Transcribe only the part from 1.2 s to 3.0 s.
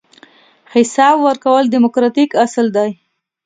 ورکول دیموکراتیک اصل دی.